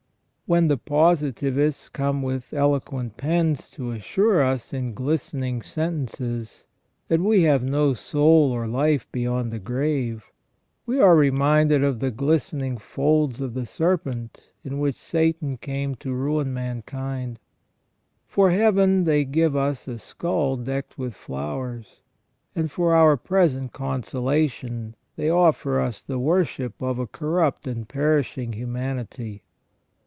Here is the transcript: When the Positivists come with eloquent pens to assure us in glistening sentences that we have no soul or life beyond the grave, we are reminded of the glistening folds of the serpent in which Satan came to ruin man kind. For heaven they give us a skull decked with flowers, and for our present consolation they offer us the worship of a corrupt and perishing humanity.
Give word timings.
When 0.47 0.67
the 0.67 0.75
Positivists 0.77 1.87
come 1.87 2.21
with 2.21 2.51
eloquent 2.53 3.15
pens 3.15 3.69
to 3.71 3.91
assure 3.91 4.43
us 4.43 4.73
in 4.73 4.91
glistening 4.91 5.61
sentences 5.61 6.65
that 7.07 7.21
we 7.21 7.43
have 7.43 7.63
no 7.63 7.93
soul 7.93 8.51
or 8.51 8.67
life 8.67 9.09
beyond 9.13 9.53
the 9.53 9.59
grave, 9.59 10.29
we 10.85 10.99
are 10.99 11.15
reminded 11.15 11.85
of 11.85 12.01
the 12.01 12.11
glistening 12.11 12.77
folds 12.77 13.39
of 13.39 13.53
the 13.53 13.65
serpent 13.65 14.49
in 14.61 14.77
which 14.77 14.97
Satan 14.97 15.55
came 15.55 15.95
to 15.95 16.11
ruin 16.11 16.53
man 16.53 16.81
kind. 16.81 17.39
For 18.27 18.51
heaven 18.51 19.05
they 19.05 19.23
give 19.23 19.55
us 19.55 19.87
a 19.87 19.97
skull 19.97 20.57
decked 20.57 20.97
with 20.97 21.13
flowers, 21.15 22.01
and 22.53 22.69
for 22.69 22.93
our 22.93 23.15
present 23.15 23.71
consolation 23.71 24.97
they 25.15 25.29
offer 25.29 25.79
us 25.79 26.03
the 26.03 26.19
worship 26.19 26.81
of 26.81 26.99
a 26.99 27.07
corrupt 27.07 27.67
and 27.67 27.87
perishing 27.87 28.51
humanity. 28.51 29.43